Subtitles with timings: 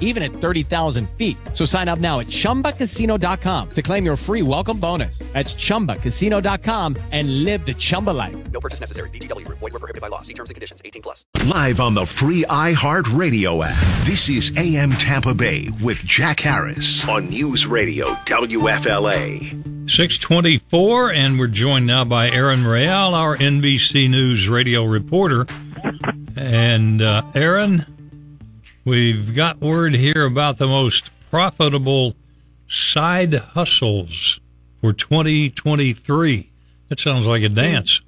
[0.00, 1.36] even at 30,000 feet.
[1.52, 5.18] So sign up now at chumbacasino.com to claim your free welcome bonus.
[5.32, 8.36] That's chumbacasino.com and live the Chumba life.
[8.50, 9.10] No purchase necessary.
[9.10, 9.58] VGW Group.
[9.58, 10.22] Void were prohibited by law.
[10.22, 10.82] See terms and conditions.
[10.84, 11.24] 18 plus.
[11.46, 14.06] Live on the free iHeartRadio app.
[14.06, 19.88] This is AM Tampa Bay with Jack Harris on News Radio WFLA.
[19.88, 25.46] 624, and we're joined now by Erin Real, our NBC News radio reporter.
[26.36, 27.86] And uh, Erin,
[28.88, 32.16] we've got word here about the most profitable
[32.68, 34.40] side hustles
[34.80, 36.50] for 2023.
[36.88, 38.00] That sounds like a dance.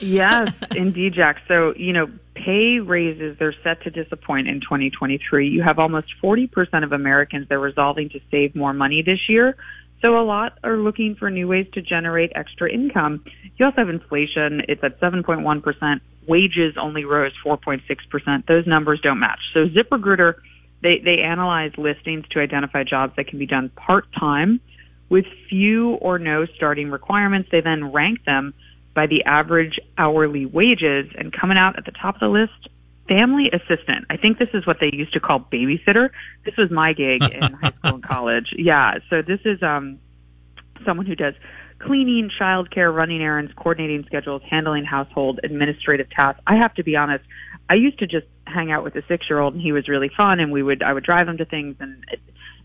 [0.00, 1.42] yes, indeed, Jack.
[1.46, 5.48] So, you know, pay raises, they're set to disappoint in 2023.
[5.48, 9.56] You have almost 40% of Americans that are resolving to save more money this year.
[10.02, 13.24] So a lot are looking for new ways to generate extra income.
[13.56, 14.62] You also have inflation.
[14.68, 16.00] It's at 7.1%.
[16.26, 18.46] Wages only rose 4.6%.
[18.46, 19.38] Those numbers don't match.
[19.54, 20.34] So ZipRecruiter,
[20.82, 24.60] they, they analyze listings to identify jobs that can be done part-time
[25.08, 27.48] with few or no starting requirements.
[27.52, 28.54] They then rank them
[28.94, 32.68] by the average hourly wages and coming out at the top of the list
[33.12, 34.06] family assistant.
[34.10, 36.10] I think this is what they used to call babysitter.
[36.44, 38.54] This was my gig in high school and college.
[38.56, 39.98] Yeah, so this is um
[40.84, 41.34] someone who does
[41.78, 46.40] cleaning, childcare, running errands, coordinating schedules, handling household administrative tasks.
[46.46, 47.24] I have to be honest,
[47.68, 50.52] I used to just hang out with a 6-year-old and he was really fun and
[50.52, 52.20] we would I would drive him to things and it,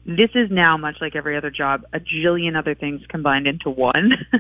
[0.06, 4.14] this is now much like every other job, a jillion other things combined into one.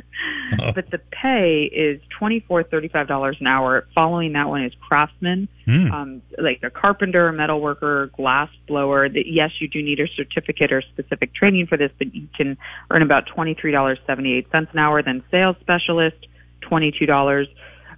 [0.76, 3.88] But the pay is twenty four thirty five dollars an hour.
[3.95, 5.92] Following that one is craftsman, mm.
[5.92, 9.09] um, like a carpenter, metal worker, glass blower.
[9.09, 12.58] That yes, you do need a certificate or specific training for this, but you can
[12.92, 15.02] earn about twenty three dollars seventy eight cents an hour.
[15.02, 16.27] Then sales specialist,
[16.61, 17.48] twenty two dollars.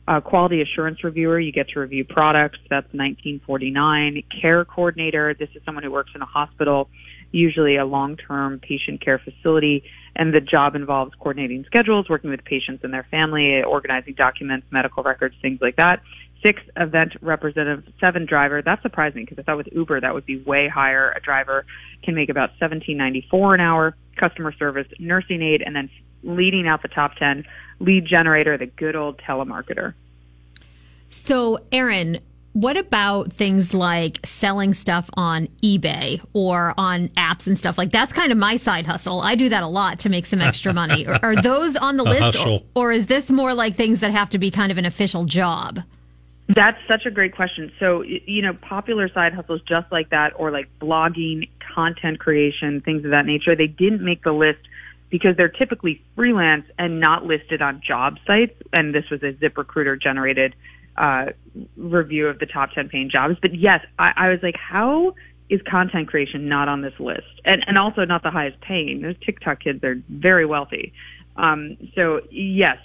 [0.07, 2.57] Uh, quality assurance reviewer, you get to review products.
[2.68, 4.23] That's 1949.
[4.41, 6.90] Care coordinator, this is someone who works in a hospital
[7.31, 9.84] usually a long-term patient care facility,
[10.16, 15.03] and the job involves coordinating schedules, working with patients and their family, organizing documents, medical
[15.03, 16.01] records, things like that.
[16.41, 18.62] Six event representative, seven driver.
[18.62, 21.12] That's surprising because I thought with Uber that would be way higher.
[21.12, 21.66] A driver
[22.01, 23.96] can make about seventeen ninety four an hour.
[24.16, 25.90] Customer service, nursing aide, and then
[26.23, 27.46] leading out the top ten,
[27.79, 29.94] lead generator, the good old telemarketer.
[31.09, 32.19] So, Erin,
[32.53, 38.11] what about things like selling stuff on eBay or on apps and stuff like that's
[38.11, 39.21] kind of my side hustle.
[39.21, 41.05] I do that a lot to make some extra money.
[41.05, 44.29] Are, are those on the list or, or is this more like things that have
[44.31, 45.79] to be kind of an official job?
[46.47, 47.71] That's such a great question.
[47.79, 53.05] So, you know, popular side hustles just like that or like blogging, content creation, things
[53.05, 54.59] of that nature, they didn't make the list
[55.11, 58.55] because they're typically freelance and not listed on job sites.
[58.73, 60.55] And this was a ZipRecruiter generated
[60.99, 61.27] uh,
[61.77, 63.37] review of the top 10 paying jobs.
[63.41, 65.15] But yes, I, I was like, how
[65.49, 67.27] is content creation not on this list?
[67.45, 69.01] And, and also not the highest paying.
[69.01, 70.93] Those TikTok kids are very wealthy.
[71.37, 72.77] Um, so yes,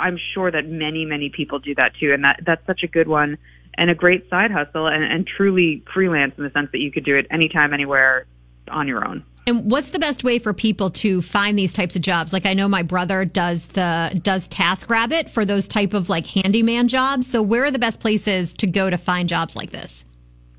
[0.00, 2.12] I'm sure that many, many people do that too.
[2.12, 3.38] And that, that's such a good one
[3.74, 7.04] and a great side hustle and, and truly freelance in the sense that you could
[7.04, 8.26] do it anytime, anywhere
[8.68, 9.24] on your own.
[9.46, 12.32] And what's the best way for people to find these types of jobs?
[12.32, 16.88] Like I know my brother does the does TaskRabbit for those type of like handyman
[16.88, 17.30] jobs.
[17.30, 20.04] So where are the best places to go to find jobs like this?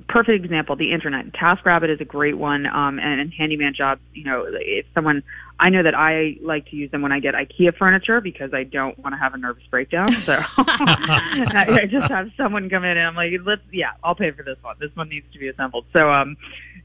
[0.07, 1.33] Perfect example, the internet.
[1.33, 4.01] TaskRabbit is a great one, um, and, and handyman jobs.
[4.13, 5.23] You know, if someone,
[5.59, 8.65] I know that I like to use them when I get IKEA furniture because I
[8.65, 10.11] don't want to have a nervous breakdown.
[10.11, 14.29] So I, I just have someone come in and I'm like, let's, yeah, I'll pay
[14.29, 14.75] for this one.
[14.79, 15.85] This one needs to be assembled.
[15.91, 16.37] So, um,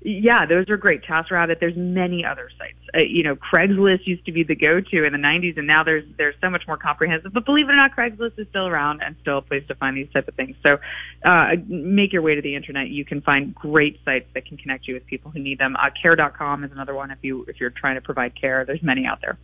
[0.03, 1.03] yeah, those are great.
[1.03, 1.61] TaskRabbit.
[1.61, 2.79] There's many other sites.
[2.95, 6.05] Uh, you know, Craigslist used to be the go-to in the 90s, and now there's
[6.17, 7.35] there's so much more comprehensive.
[7.35, 9.97] But believe it or not, Craigslist is still around and still a place to find
[9.97, 10.57] these type of things.
[10.63, 10.79] So,
[11.23, 12.89] uh, make your way to the internet.
[12.89, 15.77] You can find great sites that can connect you with people who need them.
[15.77, 18.65] Uh, care.com is another one if you if you're trying to provide care.
[18.65, 19.39] There's many out there.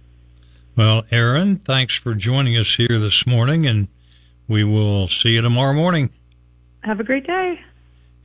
[0.74, 3.88] Well, Erin, thanks for joining us here this morning, and
[4.48, 6.10] we will see you tomorrow morning.
[6.82, 7.60] Have a great day.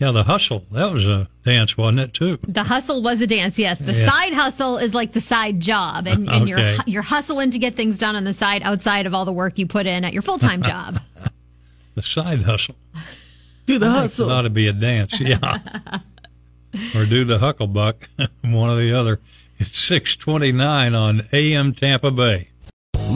[0.01, 0.65] Yeah, the hustle.
[0.71, 2.39] That was a dance, wasn't it, too?
[2.47, 3.77] The hustle was a dance, yes.
[3.77, 4.09] The yeah.
[4.09, 6.07] side hustle is like the side job.
[6.07, 6.49] And, and okay.
[6.49, 9.59] you're, you're hustling to get things done on the side outside of all the work
[9.59, 10.97] you put in at your full time job.
[11.93, 12.77] the side hustle.
[13.67, 14.27] Do the I hustle.
[14.31, 15.59] It ought to be a dance, yeah.
[16.95, 18.07] or do the hucklebuck,
[18.43, 19.19] one or the other.
[19.59, 22.49] It's 629 on AM Tampa Bay.